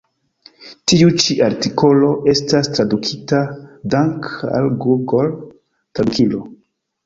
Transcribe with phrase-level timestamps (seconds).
[0.91, 3.43] Tiu ĉi artikolo estas tradukita
[3.97, 6.47] dank' al Google-Tradukilo.